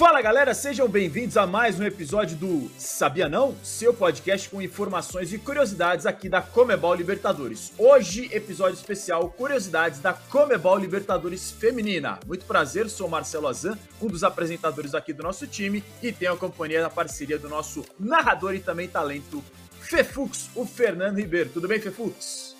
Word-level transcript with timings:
Fala 0.00 0.22
galera, 0.22 0.54
sejam 0.54 0.88
bem-vindos 0.88 1.36
a 1.36 1.46
mais 1.46 1.78
um 1.78 1.84
episódio 1.84 2.34
do 2.34 2.70
Sabia 2.78 3.28
Não? 3.28 3.54
Seu 3.62 3.92
podcast 3.92 4.48
com 4.48 4.62
informações 4.62 5.30
e 5.30 5.36
curiosidades 5.36 6.06
aqui 6.06 6.26
da 6.26 6.40
Comebol 6.40 6.94
Libertadores. 6.94 7.70
Hoje, 7.76 8.26
episódio 8.32 8.76
especial 8.76 9.28
Curiosidades 9.28 10.00
da 10.00 10.14
Comebol 10.14 10.78
Libertadores 10.78 11.50
Feminina. 11.50 12.18
Muito 12.26 12.46
prazer, 12.46 12.88
sou 12.88 13.10
Marcelo 13.10 13.46
Azan, 13.46 13.76
um 14.00 14.06
dos 14.06 14.24
apresentadores 14.24 14.94
aqui 14.94 15.12
do 15.12 15.22
nosso 15.22 15.46
time 15.46 15.84
e 16.02 16.10
tenho 16.10 16.32
a 16.32 16.38
companhia 16.38 16.80
da 16.80 16.88
parceria 16.88 17.38
do 17.38 17.50
nosso 17.50 17.84
narrador 17.98 18.54
e 18.54 18.60
também 18.60 18.88
talento 18.88 19.44
Fefux, 19.82 20.48
o 20.54 20.64
Fernando 20.64 21.18
Ribeiro. 21.18 21.50
Tudo 21.50 21.68
bem, 21.68 21.78
Fefux? 21.78 22.56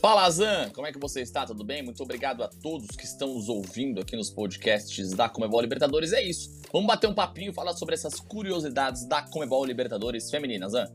Fala, 0.00 0.30
Zan! 0.30 0.70
Como 0.70 0.86
é 0.86 0.92
que 0.92 0.98
você 0.98 1.20
está? 1.20 1.44
Tudo 1.44 1.62
bem? 1.62 1.82
Muito 1.82 2.02
obrigado 2.02 2.42
a 2.42 2.48
todos 2.48 2.86
que 2.96 3.04
estão 3.04 3.34
nos 3.34 3.50
ouvindo 3.50 4.00
aqui 4.00 4.16
nos 4.16 4.30
podcasts 4.30 5.10
da 5.10 5.28
Comebol 5.28 5.60
Libertadores. 5.60 6.14
É 6.14 6.22
isso. 6.22 6.58
Vamos 6.72 6.86
bater 6.86 7.06
um 7.06 7.12
papinho 7.12 7.52
falar 7.52 7.74
sobre 7.74 7.94
essas 7.94 8.18
curiosidades 8.18 9.04
da 9.04 9.20
Comebol 9.20 9.62
Libertadores 9.62 10.30
femininas, 10.30 10.72
Zan. 10.72 10.90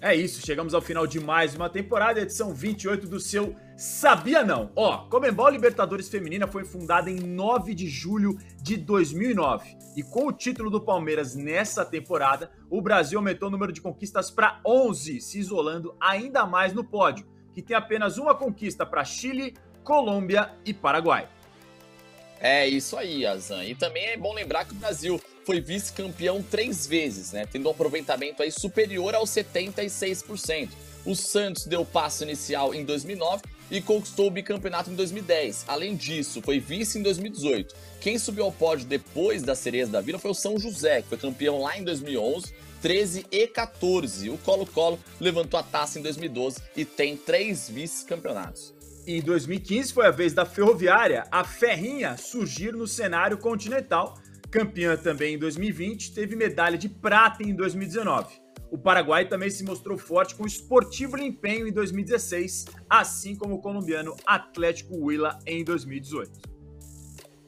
É 0.00 0.14
isso, 0.14 0.46
chegamos 0.46 0.72
ao 0.72 0.80
final 0.80 1.04
de 1.04 1.18
mais 1.18 1.56
uma 1.56 1.68
temporada, 1.68 2.20
edição 2.20 2.54
28 2.54 3.08
do 3.08 3.18
seu 3.18 3.56
Sabia 3.76 4.44
Não? 4.44 4.70
Ó, 4.76 4.98
Comebol 5.08 5.48
Libertadores 5.48 6.08
Feminina 6.08 6.46
foi 6.46 6.64
fundada 6.64 7.10
em 7.10 7.18
9 7.18 7.74
de 7.74 7.88
julho 7.88 8.38
de 8.62 8.76
2009 8.76 9.76
e 9.96 10.02
com 10.04 10.28
o 10.28 10.32
título 10.32 10.70
do 10.70 10.80
Palmeiras 10.80 11.34
nessa 11.34 11.84
temporada, 11.84 12.52
o 12.70 12.80
Brasil 12.80 13.18
aumentou 13.18 13.48
o 13.48 13.50
número 13.50 13.72
de 13.72 13.80
conquistas 13.80 14.30
para 14.30 14.60
11, 14.64 15.20
se 15.20 15.40
isolando 15.40 15.96
ainda 16.00 16.46
mais 16.46 16.72
no 16.72 16.84
pódio 16.84 17.34
que 17.54 17.62
tem 17.62 17.76
apenas 17.76 18.18
uma 18.18 18.34
conquista 18.34 18.84
para 18.84 19.04
Chile, 19.04 19.54
Colômbia 19.84 20.50
e 20.64 20.74
Paraguai. 20.74 21.28
É 22.40 22.66
isso 22.66 22.96
aí, 22.96 23.24
Azan. 23.24 23.64
E 23.64 23.74
também 23.74 24.06
é 24.06 24.16
bom 24.16 24.34
lembrar 24.34 24.64
que 24.64 24.72
o 24.72 24.76
Brasil 24.76 25.20
foi 25.46 25.60
vice-campeão 25.60 26.42
três 26.42 26.86
vezes, 26.86 27.32
né? 27.32 27.46
Tendo 27.46 27.68
um 27.68 27.70
aproveitamento 27.70 28.42
aí 28.42 28.50
superior 28.50 29.14
aos 29.14 29.30
76%. 29.30 30.68
O 31.04 31.14
Santos 31.14 31.66
deu 31.66 31.84
passo 31.84 32.22
inicial 32.22 32.74
em 32.74 32.84
2009 32.84 33.42
e 33.70 33.80
conquistou 33.80 34.28
o 34.28 34.30
bicampeonato 34.30 34.90
em 34.90 34.94
2010. 34.94 35.64
Além 35.68 35.96
disso, 35.96 36.40
foi 36.42 36.58
vice 36.58 36.98
em 36.98 37.02
2018. 37.02 37.74
Quem 38.00 38.18
subiu 38.18 38.44
ao 38.44 38.52
pódio 38.52 38.86
depois 38.86 39.42
das 39.42 39.58
sereias 39.58 39.88
da 39.88 40.00
Vila 40.00 40.18
foi 40.18 40.30
o 40.30 40.34
São 40.34 40.58
José, 40.58 41.02
que 41.02 41.08
foi 41.08 41.18
campeão 41.18 41.60
lá 41.60 41.76
em 41.78 41.84
2011 41.84 42.54
13 42.84 43.24
e 43.30 43.46
14. 43.46 44.28
O 44.28 44.36
Colo-Colo 44.36 44.98
levantou 45.18 45.58
a 45.58 45.62
taça 45.62 45.98
em 45.98 46.02
2012 46.02 46.58
e 46.76 46.84
tem 46.84 47.16
três 47.16 47.66
vice-campeonatos. 47.66 48.74
Em 49.06 49.22
2015 49.22 49.90
foi 49.90 50.06
a 50.06 50.10
vez 50.10 50.34
da 50.34 50.44
Ferroviária, 50.44 51.26
a 51.30 51.44
Ferrinha, 51.44 52.18
surgir 52.18 52.74
no 52.74 52.86
cenário 52.86 53.38
continental. 53.38 54.18
Campeã 54.50 54.98
também 54.98 55.34
em 55.34 55.38
2020, 55.38 56.12
teve 56.12 56.36
medalha 56.36 56.76
de 56.76 56.90
prata 56.90 57.42
em 57.42 57.54
2019. 57.54 58.43
O 58.70 58.78
Paraguai 58.78 59.28
também 59.28 59.50
se 59.50 59.64
mostrou 59.64 59.96
forte 59.96 60.34
com 60.34 60.46
esportivo 60.46 61.16
empenho 61.18 61.66
em 61.68 61.72
2016, 61.72 62.66
assim 62.88 63.36
como 63.36 63.54
o 63.54 63.60
colombiano 63.60 64.16
Atlético 64.26 64.96
Huila 64.96 65.38
em 65.46 65.64
2018. 65.64 66.54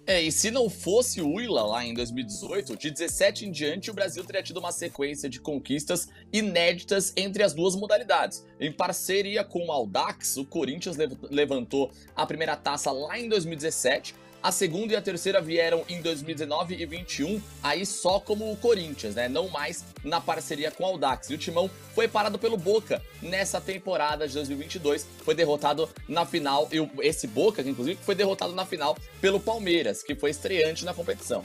É, 0.08 0.22
e 0.22 0.30
se 0.30 0.52
não 0.52 0.70
fosse 0.70 1.20
o 1.20 1.34
Willa 1.34 1.64
lá 1.64 1.84
em 1.84 1.92
2018, 1.92 2.77
de 2.77 2.92
17 2.92 3.44
em 3.44 3.50
diante 3.50 3.90
o 3.90 3.94
Brasil 3.94 4.22
teria 4.22 4.40
tido 4.40 4.58
uma 4.58 4.70
sequência 4.70 5.28
de 5.28 5.40
conquistas 5.40 6.08
inéditas 6.32 7.12
entre 7.16 7.42
as 7.42 7.52
duas 7.52 7.74
modalidades. 7.74 8.46
Em 8.60 8.70
parceria 8.70 9.42
com 9.42 9.66
o 9.66 9.72
Audax, 9.72 10.36
o 10.36 10.44
Corinthians 10.44 10.96
levantou 11.28 11.90
a 12.14 12.24
primeira 12.24 12.54
taça 12.54 12.92
lá 12.92 13.18
em 13.18 13.28
2017, 13.28 14.14
a 14.42 14.52
segunda 14.52 14.92
e 14.92 14.97
a 14.97 15.02
terceira 15.02 15.41
vieram 15.41 15.85
em 15.89 16.01
2019 16.01 16.77
e 16.77 16.86
21, 16.86 17.41
aí 17.63 17.85
só 17.85 18.20
como 18.20 18.51
o 18.51 18.57
Corinthians, 18.57 19.14
né? 19.14 19.29
Não 19.29 19.48
mais 19.48 19.85
na 20.05 20.20
parceria 20.20 20.70
com 20.70 20.85
o 20.85 20.86
Audax. 20.86 21.30
E 21.30 21.35
o 21.35 21.39
Timão 21.39 21.70
foi 21.95 22.07
parado 22.07 22.39
pelo 22.39 22.57
Boca 22.57 23.02
nessa 23.20 23.61
temporada 23.61 24.27
de 24.27 24.35
2022, 24.35 25.07
foi 25.25 25.35
derrotado 25.35 25.89
na 26.08 26.25
final, 26.25 26.69
e 26.70 27.07
esse 27.07 27.27
Boca, 27.27 27.63
inclusive 27.63 27.98
foi 28.02 28.14
derrotado 28.14 28.52
na 28.52 28.64
final 28.64 28.96
pelo 29.20 29.41
Palmeiras, 29.41 30.02
que 30.02 30.14
foi 30.14 30.30
estreante 30.30 30.85
na 30.85 30.95
competição. 30.95 31.45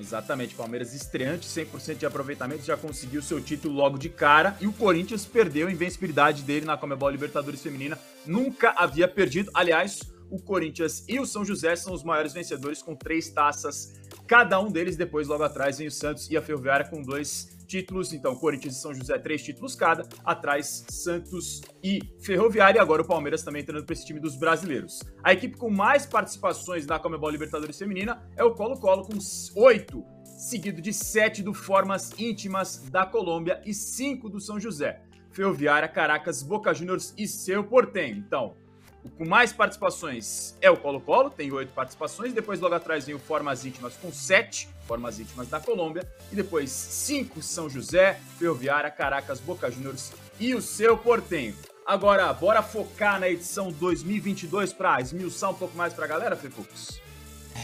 Exatamente, 0.00 0.54
Palmeiras 0.54 0.94
estreante, 0.94 1.48
100% 1.48 1.96
de 1.96 2.06
aproveitamento, 2.06 2.64
já 2.64 2.76
conseguiu 2.76 3.20
seu 3.20 3.40
título 3.40 3.74
logo 3.74 3.98
de 3.98 4.08
cara 4.08 4.56
e 4.60 4.66
o 4.66 4.72
Corinthians 4.72 5.24
perdeu 5.24 5.66
a 5.66 5.72
invencibilidade 5.72 6.42
dele 6.42 6.64
na 6.64 6.76
Comebol 6.76 7.10
Libertadores 7.10 7.60
Feminina, 7.60 7.98
nunca 8.24 8.72
havia 8.76 9.08
perdido. 9.08 9.50
Aliás, 9.52 9.98
o 10.30 10.40
Corinthians 10.40 11.04
e 11.08 11.18
o 11.18 11.26
São 11.26 11.44
José 11.44 11.74
são 11.76 11.92
os 11.92 12.02
maiores 12.04 12.32
vencedores 12.32 12.82
com 12.82 12.94
três 12.94 13.28
taças 13.28 13.94
cada 14.26 14.60
um 14.60 14.70
deles. 14.70 14.96
Depois, 14.96 15.26
logo 15.26 15.42
atrás, 15.42 15.78
vem 15.78 15.88
o 15.88 15.90
Santos 15.90 16.30
e 16.30 16.36
a 16.36 16.42
Ferroviária 16.42 16.86
com 16.86 17.02
dois 17.02 17.56
títulos. 17.66 18.12
Então, 18.12 18.36
Corinthians 18.36 18.76
e 18.76 18.80
São 18.80 18.94
José, 18.94 19.18
três 19.18 19.42
títulos 19.42 19.74
cada. 19.74 20.06
Atrás, 20.24 20.84
Santos 20.90 21.62
e 21.82 22.00
Ferroviária. 22.20 22.78
E 22.78 22.80
agora 22.80 23.02
o 23.02 23.06
Palmeiras 23.06 23.42
também 23.42 23.62
entrando 23.62 23.84
para 23.84 23.92
esse 23.94 24.06
time 24.06 24.20
dos 24.20 24.36
brasileiros. 24.36 25.00
A 25.22 25.32
equipe 25.32 25.56
com 25.56 25.70
mais 25.70 26.06
participações 26.06 26.86
na 26.86 26.98
Comebol 26.98 27.30
Libertadores 27.30 27.78
Feminina 27.78 28.28
é 28.36 28.44
o 28.44 28.54
Colo-Colo, 28.54 29.06
com 29.06 29.18
oito, 29.60 30.04
seguido 30.24 30.80
de 30.80 30.92
sete 30.92 31.42
do 31.42 31.54
Formas 31.54 32.12
Íntimas 32.18 32.84
da 32.90 33.06
Colômbia 33.06 33.60
e 33.64 33.72
cinco 33.72 34.28
do 34.28 34.40
São 34.40 34.60
José. 34.60 35.02
Ferroviária, 35.30 35.88
Caracas, 35.88 36.42
Boca 36.42 36.74
Juniors 36.74 37.14
e 37.16 37.28
seu 37.28 37.62
Portem. 37.64 38.12
Então, 38.12 38.56
o 39.04 39.08
com 39.08 39.24
mais 39.24 39.52
participações 39.52 40.54
é 40.60 40.70
o 40.70 40.76
Colo-Colo, 40.76 41.30
tem 41.30 41.52
oito 41.52 41.72
participações. 41.72 42.32
Depois, 42.32 42.60
logo 42.60 42.74
atrás, 42.74 43.06
vem 43.06 43.14
o 43.14 43.18
Formas 43.18 43.64
Íntimas 43.64 43.94
com 43.94 44.12
sete, 44.12 44.68
Formas 44.86 45.20
Íntimas 45.20 45.48
da 45.48 45.60
Colômbia. 45.60 46.06
E 46.32 46.34
depois, 46.34 46.70
cinco 46.70 47.40
São 47.40 47.68
José, 47.68 48.20
Ferroviária, 48.38 48.90
Caracas, 48.90 49.40
Boca 49.40 49.70
Juniors 49.70 50.12
e 50.40 50.54
o 50.54 50.60
seu 50.60 50.96
Portenho. 50.96 51.54
Agora, 51.86 52.32
bora 52.32 52.62
focar 52.62 53.18
na 53.18 53.28
edição 53.28 53.70
2022 53.72 54.72
para 54.72 55.00
esmiuçar 55.00 55.50
um 55.50 55.54
pouco 55.54 55.76
mais 55.76 55.94
para 55.94 56.04
a 56.04 56.08
galera, 56.08 56.36
Fefux? 56.36 57.00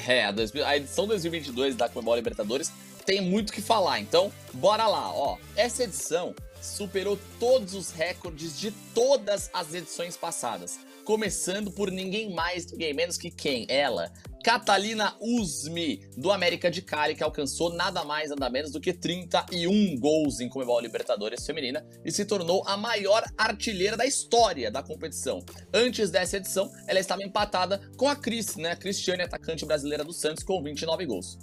É, 0.06 0.24
a, 0.24 0.34
a 0.66 0.76
edição 0.76 1.06
2022 1.06 1.76
da 1.76 1.88
Comebol 1.88 2.16
Libertadores 2.16 2.72
tem 3.04 3.20
muito 3.20 3.52
que 3.52 3.60
falar, 3.60 4.00
então 4.00 4.32
bora 4.54 4.86
lá, 4.86 5.12
ó. 5.12 5.36
Essa 5.54 5.84
edição 5.84 6.34
superou 6.62 7.18
todos 7.38 7.74
os 7.74 7.90
recordes 7.90 8.58
de 8.58 8.70
todas 8.94 9.50
as 9.52 9.74
edições 9.74 10.16
passadas 10.16 10.78
começando 11.04 11.70
por 11.70 11.90
ninguém 11.90 12.32
mais, 12.32 12.70
ninguém 12.70 12.94
menos 12.94 13.16
que 13.16 13.30
quem? 13.30 13.66
Ela, 13.68 14.10
Catalina 14.42 15.14
Usmi, 15.20 16.00
do 16.16 16.32
América 16.32 16.70
de 16.70 16.82
Cali, 16.82 17.14
que 17.14 17.22
alcançou 17.22 17.72
nada 17.72 18.04
mais, 18.04 18.30
nada 18.30 18.50
menos 18.50 18.70
do 18.72 18.80
que 18.80 18.92
31 18.92 19.96
gols 19.98 20.40
em 20.40 20.48
Comebol 20.48 20.80
Libertadores 20.80 21.46
Feminina 21.46 21.86
e 22.04 22.10
se 22.10 22.24
tornou 22.24 22.62
a 22.66 22.76
maior 22.76 23.22
artilheira 23.36 23.96
da 23.96 24.06
história 24.06 24.70
da 24.70 24.82
competição. 24.82 25.44
Antes 25.72 26.10
dessa 26.10 26.38
edição, 26.38 26.70
ela 26.86 26.98
estava 26.98 27.22
empatada 27.22 27.80
com 27.96 28.08
a 28.08 28.16
Cris, 28.16 28.56
né, 28.56 28.72
a 28.72 28.76
Cristiane, 28.76 29.22
atacante 29.22 29.64
brasileira 29.64 30.04
do 30.04 30.12
Santos, 30.12 30.42
com 30.42 30.62
29 30.62 31.06
gols 31.06 31.38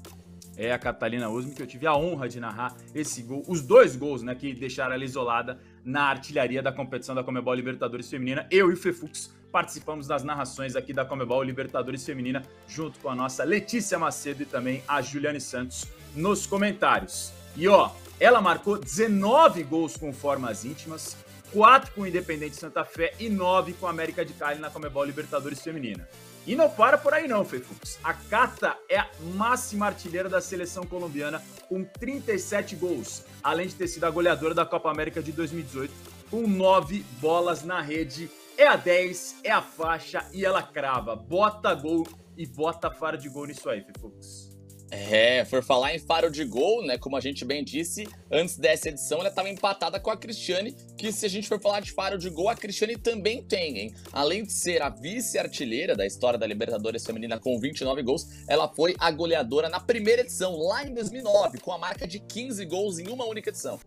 é 0.58 0.72
a 0.72 0.78
Catalina 0.78 1.30
Usmi, 1.30 1.56
que 1.56 1.62
eu 1.62 1.66
tive 1.66 1.88
a 1.88 1.96
honra 1.96 2.30
de 2.30 2.40
narrar 2.40 2.76
esse 2.94 3.24
gol, 3.24 3.44
os 3.48 3.62
dois 3.62 3.96
gols, 3.96 4.22
né, 4.22 4.36
que 4.36 4.54
deixaram 4.54 4.94
ela 4.94 5.04
isolada 5.04 5.60
na 5.84 6.04
artilharia 6.04 6.62
da 6.62 6.72
competição 6.72 7.16
da 7.16 7.24
Comebol 7.24 7.54
Libertadores 7.54 8.10
Feminina. 8.10 8.48
Eu 8.52 8.70
e 8.70 8.74
o 8.74 8.78
Fefux 8.78 9.34
participamos 9.52 10.08
das 10.08 10.24
narrações 10.24 10.76
aqui 10.76 10.94
da 10.94 11.04
Comebol 11.04 11.44
Libertadores 11.44 12.06
Feminina, 12.06 12.44
junto 12.68 13.00
com 13.00 13.10
a 13.10 13.16
nossa 13.16 13.44
Letícia 13.44 14.00
Macedo 14.00 14.44
e 14.44 14.46
também 14.46 14.84
a 14.88 15.02
Juliane 15.02 15.42
Santos 15.42 15.86
nos 16.16 16.46
comentários. 16.46 17.34
E 17.56 17.68
ó, 17.68 17.92
ela 18.20 18.42
marcou 18.42 18.78
19 18.78 19.64
gols 19.64 19.98
com 19.98 20.14
formas 20.14 20.64
íntimas, 20.64 21.18
4 21.52 21.94
com 21.94 22.02
o 22.02 22.08
Independente 22.08 22.56
Santa 22.56 22.84
Fé 22.86 23.14
e 23.20 23.30
9 23.30 23.74
com 23.74 23.88
a 23.88 23.90
América 23.90 24.24
de 24.24 24.34
Cali 24.34 24.60
na 24.60 24.70
Comebol 24.70 25.04
Libertadores 25.04 25.62
Feminina. 25.62 26.08
E 26.48 26.56
não 26.56 26.70
para 26.70 26.98
por 26.98 27.14
aí 27.14 27.28
não, 27.28 27.46
Fefux. 27.46 28.00
A 28.04 28.14
Cata 28.14 28.76
é 28.90 28.98
a 28.98 29.08
máxima 29.36 29.86
artilheira 29.86 30.28
da 30.28 30.42
seleção 30.42 30.84
colombiana 30.86 31.42
com 31.70 31.84
37 31.84 32.76
gols, 32.76 33.24
além 33.44 33.68
de 33.68 33.76
ter 33.76 33.88
sido 33.88 34.06
a 34.06 34.10
goleadora 34.10 34.54
da 34.54 34.66
Copa 34.66 34.90
América 34.90 35.22
de 35.22 35.32
2018 35.32 35.94
com 36.32 36.48
9 36.48 37.06
bolas 37.20 37.64
na 37.64 37.82
rede 37.82 38.30
é 38.58 38.68
a 38.68 38.76
10, 38.76 39.42
é 39.44 39.52
a 39.52 39.62
faixa 39.62 40.26
e 40.32 40.46
ela 40.46 40.64
crava. 40.64 41.16
Bota 41.16 41.74
gol 41.74 42.08
e 42.38 42.46
bota 42.48 42.90
faro 42.90 43.18
de 43.18 43.28
gol 43.28 43.48
nisso 43.48 43.70
aí, 43.70 43.82
Fifux. 43.82 44.51
É, 44.94 45.46
por 45.46 45.64
falar 45.64 45.96
em 45.96 46.00
faro 46.00 46.30
de 46.30 46.44
gol, 46.44 46.86
né? 46.86 46.98
Como 46.98 47.16
a 47.16 47.22
gente 47.22 47.46
bem 47.46 47.64
disse, 47.64 48.06
antes 48.30 48.58
dessa 48.58 48.90
edição 48.90 49.20
ela 49.20 49.30
estava 49.30 49.50
empatada 49.50 49.98
com 50.02 50.12
a 50.12 50.18
Cristiane, 50.18 50.76
que 50.98 51.14
se 51.14 51.26
a 51.26 51.30
gente 51.30 51.48
for 51.48 51.62
falar 51.62 51.80
de 51.80 51.94
faro 51.94 52.18
de 52.18 52.30
gol, 52.30 52.50
a 52.50 52.56
Cristiane 52.56 52.98
também 52.98 53.42
tem, 53.42 53.78
hein? 53.78 53.96
Além 54.12 54.44
de 54.44 54.52
ser 54.52 54.82
a 54.82 54.90
vice-artilheira 54.90 55.96
da 55.96 56.06
história 56.06 56.38
da 56.38 56.46
Libertadores 56.46 57.06
Feminina 57.06 57.40
com 57.40 57.58
29 57.58 58.04
gols, 58.04 58.28
ela 58.50 58.68
foi 58.68 58.94
a 59.00 59.10
goleadora 59.10 59.70
na 59.70 59.80
primeira 59.80 60.24
edição, 60.24 60.58
lá 60.58 60.84
em 60.84 60.94
2009, 60.94 61.60
com 61.60 61.72
a 61.72 61.78
marca 61.78 62.06
de 62.06 62.20
15 62.20 62.66
gols 62.66 63.00
em 63.00 63.08
uma 63.08 63.26
única 63.26 63.50
edição. 63.50 63.80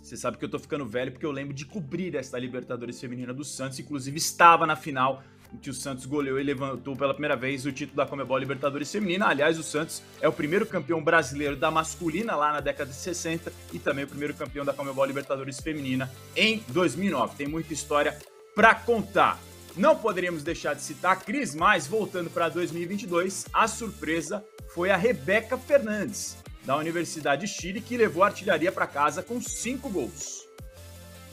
Você 0.00 0.16
sabe 0.16 0.36
que 0.36 0.44
eu 0.44 0.50
tô 0.50 0.58
ficando 0.58 0.86
velho 0.86 1.10
porque 1.10 1.26
eu 1.26 1.32
lembro 1.32 1.54
de 1.54 1.64
cobrir 1.64 2.14
essa 2.14 2.38
Libertadores 2.38 3.00
Feminina 3.00 3.34
do 3.34 3.42
Santos, 3.42 3.80
inclusive 3.80 4.18
estava 4.18 4.66
na 4.66 4.76
final 4.76 5.22
em 5.54 5.56
que 5.56 5.70
o 5.70 5.74
Santos 5.74 6.04
goleou 6.04 6.38
e 6.40 6.42
levantou 6.42 6.96
pela 6.96 7.14
primeira 7.14 7.36
vez 7.36 7.64
o 7.64 7.72
título 7.72 7.96
da 7.96 8.04
Comebol 8.04 8.36
Libertadores 8.36 8.90
Feminina. 8.90 9.28
Aliás, 9.28 9.58
o 9.58 9.62
Santos 9.62 10.02
é 10.20 10.28
o 10.28 10.32
primeiro 10.32 10.66
campeão 10.66 11.02
brasileiro 11.02 11.56
da 11.56 11.70
masculina 11.70 12.34
lá 12.34 12.52
na 12.52 12.60
década 12.60 12.90
de 12.90 12.96
60 12.96 13.52
e 13.72 13.78
também 13.78 14.04
o 14.04 14.08
primeiro 14.08 14.34
campeão 14.34 14.64
da 14.64 14.74
Comebol 14.74 15.04
Libertadores 15.04 15.60
Feminina 15.60 16.10
em 16.36 16.62
2009. 16.68 17.36
Tem 17.36 17.46
muita 17.46 17.72
história 17.72 18.18
para 18.54 18.74
contar. 18.74 19.38
Não 19.76 19.96
poderíamos 19.96 20.42
deixar 20.42 20.74
de 20.74 20.82
citar 20.82 21.12
a 21.12 21.16
Cris, 21.16 21.54
mas 21.54 21.86
voltando 21.86 22.30
para 22.30 22.48
2022, 22.48 23.46
a 23.52 23.66
surpresa 23.66 24.44
foi 24.72 24.90
a 24.90 24.96
Rebeca 24.96 25.56
Fernandes, 25.56 26.36
da 26.64 26.76
Universidade 26.76 27.46
de 27.46 27.52
Chile, 27.52 27.80
que 27.80 27.96
levou 27.96 28.22
a 28.22 28.26
artilharia 28.26 28.70
para 28.70 28.86
casa 28.86 29.22
com 29.22 29.40
cinco 29.40 29.88
gols. 29.88 30.48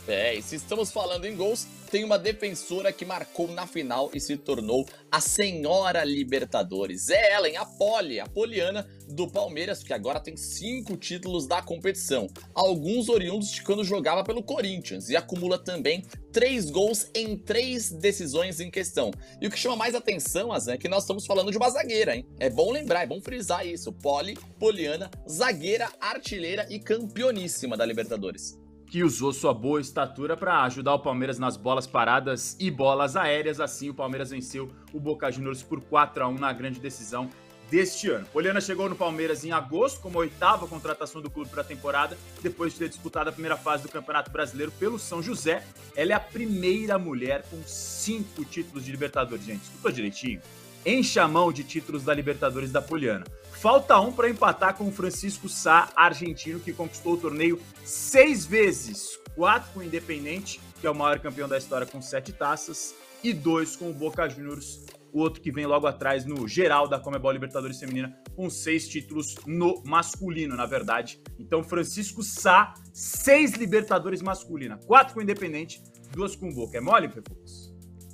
É, 0.08 0.36
e 0.36 0.42
se 0.42 0.56
estamos 0.56 0.92
falando 0.92 1.26
em 1.26 1.36
gols, 1.36 1.68
tem 1.92 2.06
uma 2.06 2.18
defensora 2.18 2.94
que 2.94 3.04
marcou 3.04 3.50
na 3.50 3.68
final 3.68 4.10
e 4.14 4.20
se 4.20 4.38
tornou 4.38 4.88
a 5.12 5.20
Senhora 5.20 6.06
Libertadores. 6.06 7.10
É 7.10 7.34
ela, 7.34 7.50
hein? 7.50 7.58
A 7.58 7.66
Poli, 7.66 8.18
a 8.18 8.26
Poliana 8.26 8.88
do 9.10 9.28
Palmeiras, 9.28 9.84
que 9.84 9.92
agora 9.92 10.22
tem 10.22 10.38
cinco 10.38 10.96
títulos 10.96 11.46
da 11.46 11.62
competição. 11.62 12.30
Alguns 12.56 13.10
oriundos 13.10 13.52
de 13.52 13.62
quando 13.62 13.84
jogava 13.84 14.24
pelo 14.24 14.42
Corinthians 14.42 15.10
e 15.10 15.18
acumula 15.18 15.58
também 15.58 16.06
três 16.32 16.70
gols 16.70 17.08
em 17.14 17.38
três 17.38 17.92
decisões 17.92 18.62
em 18.62 18.72
questão. 18.72 19.12
E 19.42 19.48
o 19.48 19.52
que 19.52 19.60
chama 19.60 19.76
mais 19.76 19.94
atenção, 19.94 20.54
Azan, 20.54 20.74
é 20.74 20.78
que 20.78 20.88
nós 20.88 21.04
estamos 21.04 21.26
falando 21.26 21.52
de 21.52 21.58
uma 21.58 21.70
zagueira, 21.70 22.16
hein? 22.16 22.26
É 22.40 22.50
bom 22.50 22.72
lembrar, 22.72 23.04
é 23.04 23.08
bom 23.08 23.20
frisar 23.20 23.68
isso. 23.68 23.92
Poli, 23.92 24.38
Poliana, 24.58 25.12
zagueira, 25.30 25.92
artilheira 26.00 26.66
e 26.70 26.80
campeoníssima 26.80 27.76
da 27.76 27.86
Libertadores 27.86 28.61
que 28.92 29.06
usou 29.06 29.32
sua 29.32 29.54
boa 29.54 29.80
estatura 29.80 30.36
para 30.36 30.64
ajudar 30.64 30.94
o 30.94 31.00
Palmeiras 31.00 31.40
nas 31.40 31.56
bolas 31.56 31.88
paradas 31.88 32.58
e 32.60 32.70
bolas 32.70 33.16
aéreas. 33.16 33.62
Assim, 33.62 33.90
o 33.90 33.94
Palmeiras 33.94 34.32
venceu 34.32 34.70
o 34.92 35.00
Boca 35.00 35.32
Juniors 35.32 35.64
por 35.64 35.80
4 35.80 36.26
a 36.26 36.28
1 36.28 36.34
na 36.34 36.52
grande 36.52 36.78
decisão 36.78 37.30
deste 37.70 38.10
ano. 38.10 38.28
Poliana 38.34 38.60
chegou 38.60 38.90
no 38.90 38.96
Palmeiras 38.98 39.46
em 39.46 39.54
agosto 39.54 40.02
como 40.02 40.18
a 40.18 40.22
oitava 40.22 40.68
contratação 40.68 41.22
do 41.22 41.30
clube 41.30 41.50
para 41.50 41.62
a 41.62 41.64
temporada, 41.64 42.18
depois 42.42 42.74
de 42.74 42.80
ter 42.80 42.90
disputado 42.90 43.30
a 43.30 43.32
primeira 43.32 43.56
fase 43.56 43.84
do 43.84 43.90
Campeonato 43.90 44.30
Brasileiro 44.30 44.74
pelo 44.74 45.00
São 45.00 45.24
José. 45.24 45.64
Ela 45.96 46.12
é 46.12 46.16
a 46.16 46.20
primeira 46.20 47.00
mulher 47.00 47.46
com 47.50 47.64
cinco 47.66 48.44
títulos 48.44 48.84
de 48.84 48.92
Libertadores, 48.92 49.46
gente. 49.46 49.64
Escutou 49.64 49.90
direitinho? 49.90 50.42
Encha 50.86 51.24
a 51.24 51.28
mão 51.28 51.52
de 51.52 51.64
títulos 51.64 52.04
da 52.04 52.14
Libertadores 52.14 52.72
da 52.72 52.82
Poliana. 52.82 53.24
Falta 53.52 54.00
um 54.00 54.12
para 54.12 54.30
empatar 54.30 54.76
com 54.76 54.88
o 54.88 54.92
Francisco 54.92 55.48
Sá, 55.48 55.92
argentino, 55.96 56.60
que 56.60 56.74
conquistou 56.74 57.14
o 57.14 57.18
torneio 57.18 57.62
seis 57.84 58.48
vezes. 58.48 59.20
Quatro 59.36 59.72
com 59.74 59.80
o 59.82 59.84
Independente, 59.84 60.60
que 60.80 60.88
é 60.88 60.90
o 60.90 60.96
maior 60.96 61.20
campeão 61.20 61.48
da 61.48 61.60
história 61.60 61.86
com 61.86 62.02
sete 62.02 62.34
taças, 62.34 62.96
e 63.24 63.32
dois 63.32 63.76
com 63.76 63.92
o 63.92 63.94
Boca 63.94 64.28
Juniors, 64.28 64.84
o 65.14 65.20
outro 65.20 65.40
que 65.40 65.52
vem 65.52 65.68
logo 65.68 65.86
atrás 65.86 66.26
no 66.26 66.48
geral 66.48 66.88
da 66.88 67.00
Comebol 67.00 67.32
Libertadores 67.32 67.80
Feminina, 67.80 68.18
com 68.36 68.50
seis 68.50 68.88
títulos 68.88 69.36
no 69.46 69.84
masculino, 69.86 70.56
na 70.56 70.66
verdade. 70.66 71.22
Então, 71.38 71.64
Francisco 71.64 72.24
Sá, 72.24 72.74
seis 72.92 73.52
Libertadores 73.52 74.24
masculina, 74.24 74.80
quatro 74.88 75.14
com 75.14 75.20
o 75.20 75.24
Independente, 75.24 75.84
duas 76.12 76.36
com 76.36 76.50
o 76.50 76.54
Boca. 76.54 76.78
É 76.78 76.82
mole, 76.82 77.08
Fefux? 77.08 77.71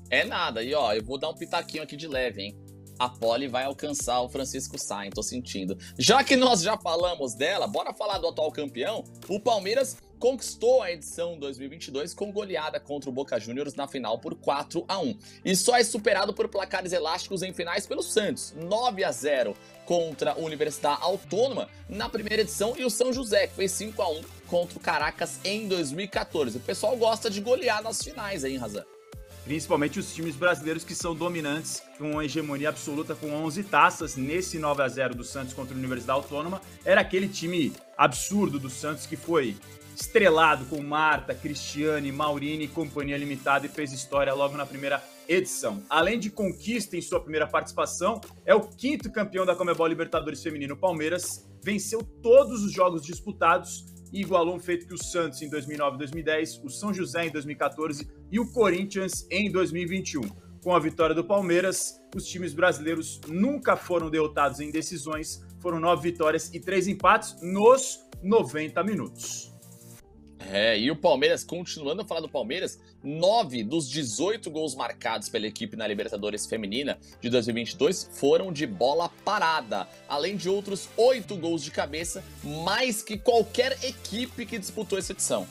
É 0.09 0.23
nada. 0.23 0.63
E 0.63 0.73
ó, 0.73 0.93
eu 0.93 1.03
vou 1.03 1.17
dar 1.17 1.29
um 1.29 1.33
pitaquinho 1.33 1.83
aqui 1.83 1.95
de 1.95 2.07
leve, 2.07 2.41
hein? 2.41 2.67
a 2.99 3.09
Poli 3.09 3.47
vai 3.47 3.65
alcançar 3.65 4.21
o 4.21 4.29
Francisco 4.29 4.77
Sainz, 4.77 5.13
tô 5.13 5.21
sentindo. 5.21 5.77
Já 5.97 6.23
que 6.23 6.35
nós 6.35 6.61
já 6.61 6.77
falamos 6.77 7.35
dela, 7.35 7.67
bora 7.67 7.93
falar 7.93 8.17
do 8.17 8.27
atual 8.27 8.51
campeão. 8.51 9.03
O 9.27 9.39
Palmeiras 9.39 9.97
conquistou 10.19 10.81
a 10.81 10.91
edição 10.91 11.37
2022 11.37 12.13
com 12.13 12.31
goleada 12.31 12.79
contra 12.79 13.07
o 13.07 13.13
Boca 13.13 13.39
Juniors 13.39 13.75
na 13.75 13.87
final 13.87 14.17
por 14.17 14.33
4 14.33 14.83
a 14.87 14.97
1 14.97 15.15
e 15.45 15.55
só 15.55 15.77
é 15.77 15.83
superado 15.83 16.33
por 16.33 16.47
placares 16.47 16.91
elásticos 16.91 17.43
em 17.43 17.53
finais 17.53 17.85
pelo 17.85 18.01
Santos, 18.01 18.51
9 18.57 19.03
a 19.03 19.11
0 19.11 19.55
contra 19.85 20.31
a 20.31 20.37
Universidade 20.37 21.03
Autônoma 21.03 21.69
na 21.87 22.09
primeira 22.09 22.41
edição 22.41 22.73
e 22.75 22.83
o 22.83 22.89
São 22.89 23.13
José 23.13 23.45
que 23.45 23.53
fez 23.53 23.71
5 23.73 24.01
a 24.01 24.09
1 24.09 24.21
contra 24.47 24.77
o 24.77 24.81
Caracas 24.81 25.39
em 25.43 25.67
2014. 25.67 26.57
O 26.57 26.61
pessoal 26.61 26.97
gosta 26.97 27.29
de 27.29 27.39
golear 27.39 27.83
nas 27.83 28.01
finais, 28.01 28.43
hein, 28.43 28.57
Razan? 28.57 28.96
Principalmente 29.47 29.97
os 29.97 30.13
times 30.13 30.35
brasileiros 30.35 30.83
que 30.83 30.93
são 30.93 31.15
dominantes 31.15 31.81
com 31.97 32.11
uma 32.11 32.25
hegemonia 32.25 32.67
absoluta 32.67 33.15
com 33.15 33.31
11 33.31 33.63
taças 33.63 34.17
nesse 34.17 34.59
9 34.59 34.83
a 34.83 34.87
0 34.89 35.15
do 35.15 35.23
Santos 35.23 35.53
contra 35.53 35.73
a 35.73 35.77
Universidade 35.77 36.19
Autônoma. 36.19 36.61
Era 36.83 36.99
aquele 36.99 37.29
time 37.29 37.71
absurdo 37.97 38.59
do 38.59 38.69
Santos 38.69 39.05
que 39.05 39.15
foi 39.15 39.55
estrelado 39.95 40.65
com 40.65 40.83
Marta, 40.83 41.33
Cristiane, 41.33 42.11
Maurini 42.11 42.65
e 42.65 42.67
companhia 42.67 43.17
limitada 43.17 43.65
e 43.65 43.69
fez 43.69 43.93
história 43.93 44.33
logo 44.33 44.57
na 44.57 44.65
primeira 44.65 45.01
edição. 45.29 45.81
Além 45.89 46.19
de 46.19 46.29
conquista 46.29 46.97
em 46.97 47.01
sua 47.01 47.21
primeira 47.21 47.47
participação, 47.47 48.19
é 48.45 48.53
o 48.53 48.59
quinto 48.59 49.09
campeão 49.09 49.45
da 49.45 49.55
Comebol 49.55 49.87
Libertadores 49.87 50.43
Feminino. 50.43 50.75
Palmeiras 50.75 51.47
venceu 51.63 52.03
todos 52.21 52.63
os 52.65 52.73
jogos 52.73 53.01
disputados 53.01 53.85
e 54.11 54.21
igualou 54.21 54.55
um 54.55 54.59
feito 54.59 54.87
que 54.87 54.93
o 54.93 55.03
Santos 55.03 55.41
em 55.41 55.49
2009 55.49 55.95
e 55.95 55.99
2010, 55.99 56.61
o 56.63 56.69
São 56.69 56.93
José 56.93 57.25
em 57.25 57.31
2014 57.31 58.07
e 58.31 58.39
o 58.39 58.51
Corinthians 58.51 59.27
em 59.29 59.51
2021. 59.51 60.21
Com 60.63 60.75
a 60.75 60.79
vitória 60.79 61.15
do 61.15 61.23
Palmeiras, 61.23 62.01
os 62.15 62.25
times 62.25 62.53
brasileiros 62.53 63.21
nunca 63.27 63.75
foram 63.75 64.09
derrotados 64.09 64.59
em 64.59 64.71
decisões, 64.71 65.41
foram 65.59 65.79
nove 65.79 66.11
vitórias 66.11 66.53
e 66.53 66.59
três 66.59 66.87
empates 66.87 67.35
nos 67.41 67.99
90 68.21 68.83
minutos. 68.83 69.56
É, 70.39 70.77
e 70.77 70.89
o 70.91 70.95
Palmeiras, 70.95 71.43
continuando 71.43 72.01
a 72.01 72.05
falar 72.05 72.21
do 72.21 72.29
Palmeiras, 72.29 72.79
nove 73.03 73.63
dos 73.63 73.89
18 73.89 74.49
gols 74.51 74.75
marcados 74.75 75.29
pela 75.29 75.47
equipe 75.47 75.75
na 75.75 75.87
Libertadores 75.87 76.45
Feminina 76.45 76.97
de 77.19 77.29
2022 77.29 78.09
foram 78.13 78.51
de 78.53 78.65
bola 78.65 79.09
parada, 79.25 79.87
além 80.07 80.37
de 80.37 80.47
outros 80.47 80.87
oito 80.95 81.35
gols 81.35 81.63
de 81.63 81.71
cabeça, 81.71 82.23
mais 82.43 83.01
que 83.01 83.17
qualquer 83.17 83.77
equipe 83.83 84.45
que 84.45 84.59
disputou 84.59 84.97
essa 84.97 85.11
edição. 85.11 85.47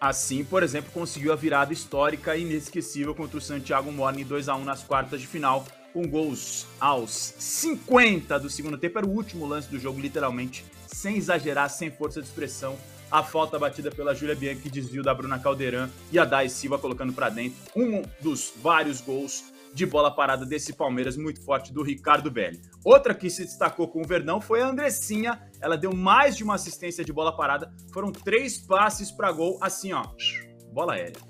Assim, 0.00 0.44
por 0.44 0.62
exemplo, 0.62 0.92
conseguiu 0.92 1.32
a 1.32 1.36
virada 1.36 1.72
histórica 1.72 2.36
e 2.36 2.42
inesquecível 2.42 3.14
contra 3.14 3.38
o 3.38 3.40
Santiago 3.40 3.90
Morning 3.90 4.24
2 4.24 4.48
a 4.48 4.54
1 4.54 4.64
nas 4.64 4.84
quartas 4.84 5.20
de 5.20 5.26
final, 5.26 5.66
com 5.92 6.06
gols 6.06 6.66
aos 6.78 7.34
50 7.38 8.38
do 8.38 8.48
segundo 8.48 8.78
tempo. 8.78 8.98
Era 8.98 9.06
o 9.06 9.10
último 9.10 9.44
lance 9.44 9.68
do 9.68 9.78
jogo, 9.78 10.00
literalmente, 10.00 10.64
sem 10.86 11.16
exagerar, 11.16 11.68
sem 11.68 11.90
força 11.90 12.20
de 12.20 12.28
expressão 12.28 12.78
a 13.10 13.22
falta 13.22 13.58
batida 13.58 13.90
pela 13.90 14.14
Júlia 14.14 14.34
Bianchi, 14.34 14.70
desvio 14.70 15.02
da 15.02 15.14
Bruna 15.14 15.38
Caldeirão 15.38 15.88
e 16.12 16.18
a 16.18 16.24
Dai 16.24 16.48
Silva 16.48 16.78
colocando 16.78 17.12
para 17.12 17.28
dentro 17.28 17.58
um 17.74 18.02
dos 18.20 18.52
vários 18.62 19.00
gols 19.00 19.44
de 19.72 19.86
bola 19.86 20.10
parada 20.10 20.44
desse 20.44 20.72
Palmeiras 20.72 21.16
muito 21.16 21.42
forte 21.42 21.72
do 21.72 21.82
Ricardo 21.82 22.30
Belli. 22.30 22.60
Outra 22.84 23.14
que 23.14 23.30
se 23.30 23.44
destacou 23.44 23.88
com 23.88 24.00
o 24.00 24.06
Verdão 24.06 24.40
foi 24.40 24.62
a 24.62 24.68
Andressinha. 24.68 25.40
Ela 25.60 25.76
deu 25.76 25.94
mais 25.94 26.36
de 26.36 26.42
uma 26.42 26.54
assistência 26.54 27.04
de 27.04 27.12
bola 27.12 27.36
parada. 27.36 27.72
Foram 27.92 28.10
três 28.10 28.58
passes 28.58 29.10
para 29.10 29.30
gol, 29.30 29.58
assim, 29.60 29.92
ó, 29.92 30.04
bola 30.72 30.94
aérea. 30.94 31.20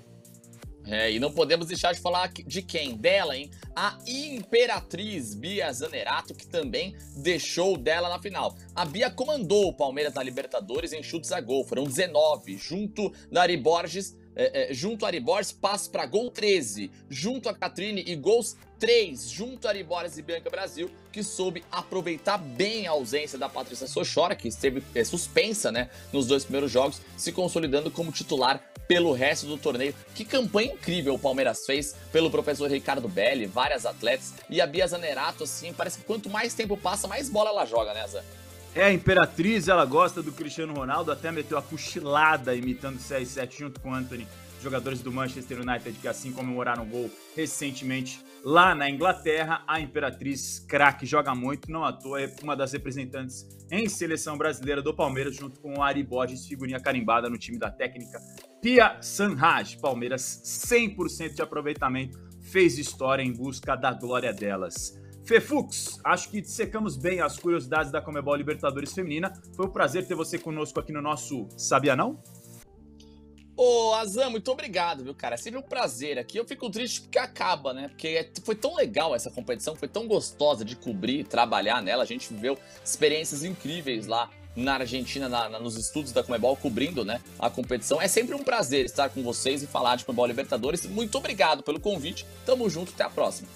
É, 0.89 1.11
e 1.11 1.19
não 1.19 1.31
podemos 1.31 1.67
deixar 1.67 1.93
de 1.93 1.99
falar 1.99 2.31
de 2.33 2.61
quem? 2.63 2.97
Dela, 2.97 3.37
hein? 3.37 3.51
A 3.75 3.97
Imperatriz 4.07 5.35
Bia 5.35 5.71
Zanerato, 5.71 6.33
que 6.33 6.47
também 6.47 6.95
deixou 7.15 7.77
dela 7.77 8.09
na 8.09 8.19
final. 8.19 8.55
A 8.75 8.85
Bia 8.85 9.09
comandou 9.11 9.67
o 9.67 9.73
Palmeiras 9.73 10.15
na 10.15 10.23
Libertadores 10.23 10.91
em 10.91 11.03
chutes 11.03 11.31
a 11.31 11.39
gol, 11.39 11.63
foram 11.63 11.83
19, 11.83 12.57
junto 12.57 13.13
da 13.31 13.43
Ari 13.43 13.55
Borges, 13.55 14.17
é, 14.39 14.71
é, 14.71 14.73
junto 14.73 15.03
a 15.03 15.09
Ari 15.09 15.19
Borges, 15.19 15.51
passos 15.51 15.89
para 15.89 16.05
gol 16.05 16.31
13, 16.31 16.89
junto 17.09 17.49
a 17.49 17.53
Catrine 17.53 18.01
e 18.07 18.15
gols 18.15 18.55
3, 18.79 19.29
junto 19.29 19.67
a 19.67 19.71
Ari 19.71 19.83
Borges 19.83 20.17
e 20.17 20.21
Bianca 20.21 20.49
Brasil, 20.49 20.89
que 21.11 21.21
soube 21.21 21.61
aproveitar 21.69 22.37
bem 22.37 22.87
a 22.87 22.91
ausência 22.91 23.37
da 23.37 23.49
Patrícia 23.49 23.85
Sochora, 23.85 24.37
que 24.37 24.47
esteve 24.47 24.81
é, 24.95 25.03
suspensa 25.03 25.73
né, 25.73 25.89
nos 26.13 26.25
dois 26.25 26.43
primeiros 26.45 26.71
jogos, 26.71 27.01
se 27.17 27.33
consolidando 27.33 27.91
como 27.91 28.13
titular 28.13 28.63
pelo 28.87 29.11
resto 29.11 29.45
do 29.45 29.57
torneio. 29.57 29.93
Que 30.15 30.23
campanha 30.23 30.71
incrível 30.71 31.15
o 31.15 31.19
Palmeiras 31.19 31.65
fez 31.65 31.93
pelo 32.11 32.31
professor 32.31 32.71
Ricardo 32.71 33.09
Belli, 33.09 33.45
várias 33.45 33.85
atletas. 33.85 34.33
E 34.49 34.61
a 34.61 34.65
Bia 34.65 34.87
Zanerato, 34.87 35.43
assim, 35.43 35.73
parece 35.73 35.99
que 35.99 36.05
quanto 36.05 36.29
mais 36.29 36.53
tempo 36.53 36.77
passa, 36.77 37.07
mais 37.07 37.29
bola 37.29 37.49
ela 37.49 37.65
joga, 37.65 37.93
né, 37.93 38.07
Zé? 38.07 38.23
É, 38.75 38.85
a 38.85 38.93
Imperatriz, 38.93 39.67
ela 39.67 39.83
gosta 39.83 40.21
do 40.21 40.31
Cristiano 40.31 40.73
Ronaldo, 40.73 41.11
até 41.11 41.31
meteu 41.31 41.57
a 41.57 41.61
cochilada 41.61 42.55
imitando 42.55 42.97
o 42.97 42.99
CR7 42.99 43.57
junto 43.57 43.79
com 43.79 43.89
o 43.89 43.93
Anthony, 43.93 44.27
jogadores 44.61 45.01
do 45.01 45.11
Manchester 45.11 45.61
United 45.61 45.97
que 45.99 46.07
assim 46.07 46.31
comemoraram 46.31 46.83
o 46.83 46.85
gol 46.85 47.11
recentemente 47.35 48.23
lá 48.43 48.75
na 48.75 48.89
Inglaterra. 48.89 49.63
A 49.67 49.79
Imperatriz, 49.79 50.59
craque, 50.59 51.05
joga 51.05 51.33
muito, 51.33 51.71
não 51.71 51.83
à 51.83 51.91
toa, 51.91 52.21
é 52.21 52.31
uma 52.43 52.55
das 52.55 52.71
representantes 52.71 53.47
em 53.71 53.89
seleção 53.89 54.37
brasileira 54.37 54.81
do 54.81 54.93
Palmeiras, 54.93 55.35
junto 55.35 55.59
com 55.59 55.79
o 55.79 55.83
Ari 55.83 56.03
Borges, 56.03 56.45
figurinha 56.45 56.79
carimbada 56.79 57.29
no 57.29 57.37
time 57.37 57.57
da 57.57 57.71
técnica 57.71 58.19
Pia 58.61 58.97
Sanraj, 59.01 59.77
Palmeiras 59.77 60.41
100% 60.43 61.33
de 61.33 61.41
aproveitamento, 61.41 62.19
fez 62.41 62.77
história 62.77 63.23
em 63.23 63.31
busca 63.31 63.75
da 63.75 63.93
glória 63.93 64.33
delas. 64.33 64.98
Fefux, 65.29 65.99
acho 66.03 66.27
que 66.31 66.41
dissecamos 66.41 66.97
bem 66.97 67.21
as 67.21 67.37
curiosidades 67.37 67.91
da 67.91 68.01
Comebol 68.01 68.33
Libertadores 68.33 68.91
Feminina. 68.91 69.31
Foi 69.55 69.67
um 69.67 69.69
prazer 69.69 70.07
ter 70.07 70.15
você 70.15 70.39
conosco 70.39 70.79
aqui 70.79 70.91
no 70.91 71.03
nosso 71.03 71.47
Sabia 71.55 71.95
Não? 71.95 72.19
Ô, 73.55 73.93
Azam, 73.93 74.31
muito 74.31 74.51
obrigado, 74.51 75.03
viu, 75.03 75.13
cara? 75.13 75.35
É 75.35 75.37
sempre 75.37 75.59
um 75.59 75.61
prazer 75.61 76.17
aqui. 76.17 76.39
Eu 76.39 76.47
fico 76.47 76.67
triste 76.71 77.01
porque 77.01 77.19
acaba, 77.19 77.75
né? 77.75 77.89
Porque 77.89 78.07
é, 78.07 78.31
foi 78.43 78.55
tão 78.55 78.73
legal 78.75 79.13
essa 79.13 79.29
competição, 79.29 79.75
foi 79.75 79.87
tão 79.87 80.07
gostosa 80.07 80.65
de 80.65 80.75
cobrir, 80.75 81.25
trabalhar 81.25 81.79
nela. 81.79 82.01
A 82.01 82.07
gente 82.07 82.33
viveu 82.33 82.57
experiências 82.83 83.43
incríveis 83.43 84.07
lá 84.07 84.31
na 84.55 84.77
Argentina, 84.77 85.29
na, 85.29 85.47
na, 85.47 85.59
nos 85.59 85.75
estudos 85.75 86.11
da 86.11 86.23
Comebol, 86.23 86.57
cobrindo 86.57 87.05
né, 87.05 87.21
a 87.37 87.51
competição. 87.51 88.01
É 88.01 88.07
sempre 88.07 88.33
um 88.33 88.43
prazer 88.43 88.83
estar 88.83 89.09
com 89.09 89.21
vocês 89.21 89.61
e 89.61 89.67
falar 89.67 89.95
de 89.95 90.05
Comebol 90.05 90.25
Libertadores. 90.25 90.87
Muito 90.87 91.15
obrigado 91.19 91.61
pelo 91.61 91.79
convite. 91.79 92.25
Tamo 92.47 92.67
junto, 92.67 92.93
até 92.93 93.03
a 93.03 93.11
próxima. 93.11 93.47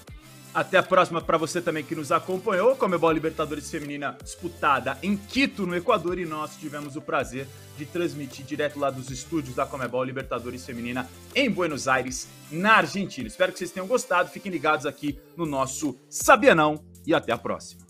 Até 0.53 0.77
a 0.77 0.83
próxima 0.83 1.19
para 1.19 1.35
você 1.35 1.59
também 1.59 1.83
que 1.83 1.95
nos 1.95 2.11
acompanhou. 2.11 2.75
Comebol 2.75 3.11
Libertadores 3.11 3.71
Feminina 3.71 4.15
disputada 4.23 4.99
em 5.01 5.17
Quito, 5.17 5.65
no 5.65 5.75
Equador, 5.75 6.19
e 6.19 6.25
nós 6.25 6.55
tivemos 6.57 6.95
o 6.95 7.01
prazer 7.01 7.47
de 7.75 7.87
transmitir 7.87 8.45
direto 8.45 8.79
lá 8.79 8.91
dos 8.91 9.09
estúdios 9.09 9.55
da 9.55 9.65
Comebol 9.65 10.03
Libertadores 10.03 10.63
Feminina 10.63 11.09
em 11.33 11.49
Buenos 11.49 11.87
Aires, 11.87 12.27
na 12.51 12.73
Argentina. 12.75 13.27
Espero 13.27 13.51
que 13.51 13.57
vocês 13.57 13.71
tenham 13.71 13.87
gostado. 13.87 14.29
Fiquem 14.29 14.51
ligados 14.51 14.85
aqui 14.85 15.17
no 15.35 15.45
nosso 15.45 15.97
Sabia 16.07 16.53
Não 16.53 16.85
e 17.05 17.15
até 17.15 17.31
a 17.31 17.37
próxima. 17.37 17.82